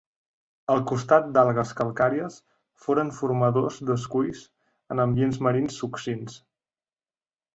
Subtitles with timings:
[0.75, 2.37] Al costat d'algues calcàries,
[2.85, 4.41] foren formadors d'esculls
[4.95, 6.41] en ambients marins succints.